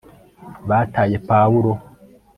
bataye 0.69 1.17
pawulo 1.29 1.71